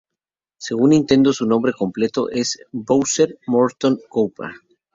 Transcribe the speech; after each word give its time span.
Según 0.57 0.89
Nintendo, 0.89 1.31
su 1.31 1.45
nombre 1.45 1.73
completo 1.73 2.27
es 2.31 2.59
Bowser 2.71 3.37
Morton 3.45 3.99
Koopa. 4.09 4.51